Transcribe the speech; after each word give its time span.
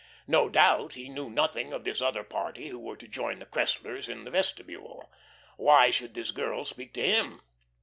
No 0.25 0.49
doubt 0.49 0.93
he 0.95 1.09
knew 1.09 1.29
nothing 1.29 1.71
of 1.73 1.83
this 1.83 2.01
other 2.01 2.23
party 2.23 2.69
who 2.69 2.79
were 2.79 2.97
to 2.97 3.07
join 3.07 3.37
the 3.37 3.45
Cresslers 3.45 4.09
in 4.09 4.23
the 4.23 4.31
vestibule. 4.31 5.11
Why 5.57 5.91
should 5.91 6.15
this 6.15 6.31
girl 6.31 6.65
speak 6.65 6.95
to 6.95 7.05
him? 7.05 7.41